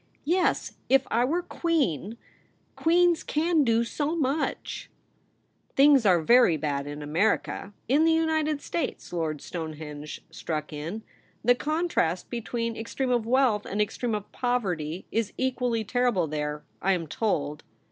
[0.25, 2.17] Yes, if I were Queen—
[2.75, 4.89] Queens can do so much
[5.45, 11.01] !'* Things are very bad in America— in the United States/ Lord Stonehenge struck in.
[11.01, 11.03] ^
[11.43, 16.93] The contrast between extreme of wealth and extreme of poverty is equally terrible there, I
[16.93, 17.63] am told.'